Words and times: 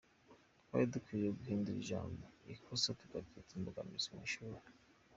Twari 0.63 0.85
dukwiye 0.93 1.27
guhindura 1.37 1.77
ijambo 1.83 2.23
“ikosa” 2.55 2.97
tukaryita 2.99 3.51
“imbogamizi”mu 3.59 4.21
ishuri. 4.29 4.67